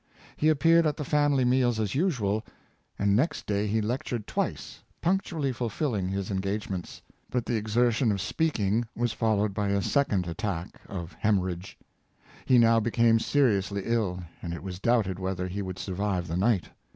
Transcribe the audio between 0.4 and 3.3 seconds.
appeared at the family meals as usual, and